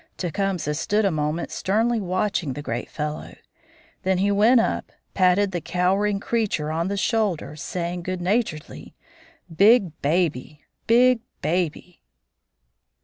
Tecumseh 0.17 0.73
stood 0.73 1.05
a 1.05 1.11
moment 1.11 1.51
sternly 1.51 1.99
watching 2.01 2.53
the 2.53 2.63
great 2.63 2.89
fellow. 2.89 3.35
Then 4.01 4.17
he 4.17 4.31
went 4.31 4.59
up 4.59 4.85
and 4.89 5.13
patted 5.13 5.51
the 5.51 5.61
cowering 5.61 6.19
creature 6.19 6.71
on 6.71 6.87
the 6.87 6.97
shoulder, 6.97 7.55
saying 7.55 8.01
good 8.01 8.19
naturedly, 8.19 8.95
"Big 9.55 9.91
baby; 10.01 10.63
big 10.87 11.19
baby!" 11.43 12.01